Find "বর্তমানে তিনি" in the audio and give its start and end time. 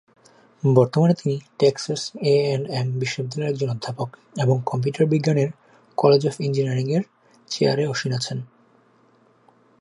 0.63-1.35